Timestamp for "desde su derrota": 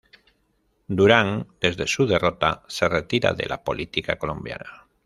1.61-2.63